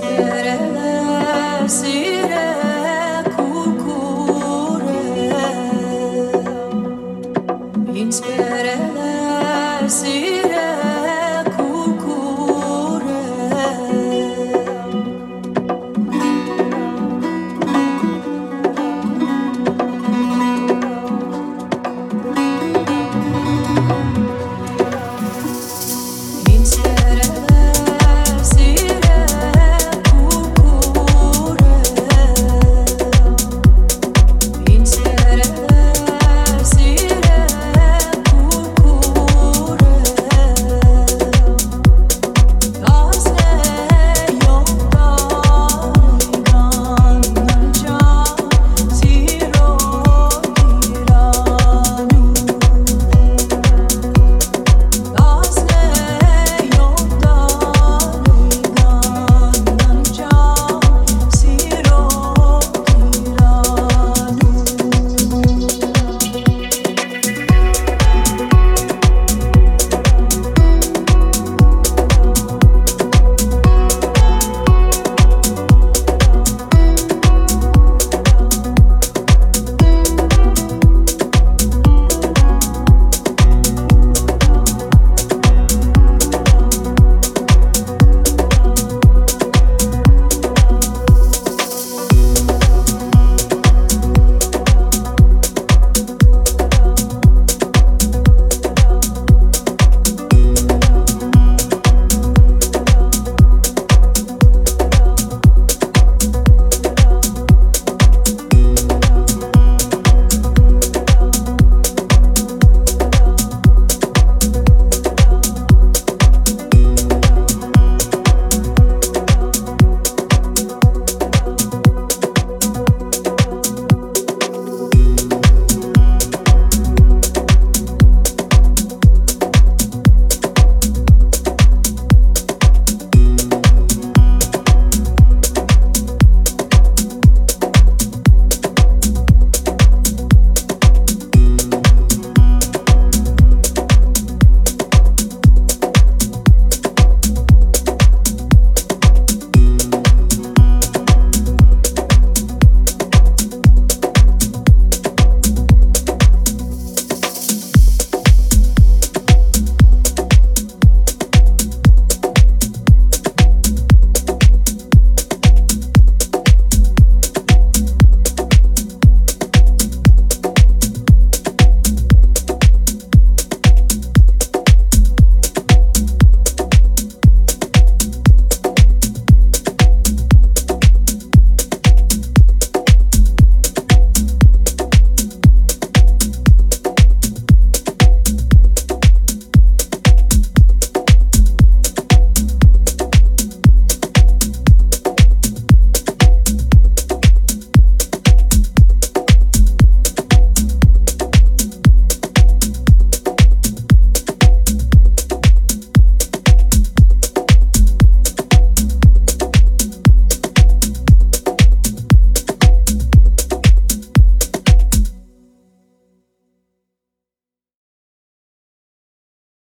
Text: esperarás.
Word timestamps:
esperarás. 0.00 1.82